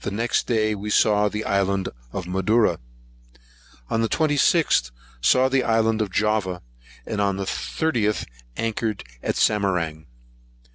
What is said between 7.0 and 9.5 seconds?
and on the 30th, anchored at